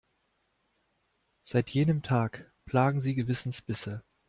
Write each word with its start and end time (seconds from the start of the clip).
Seit 1.43 1.69
jenem 1.69 2.01
Tag 2.01 2.51
plagen 2.65 2.99
sie 2.99 3.13
Gewissensbisse. 3.13 4.03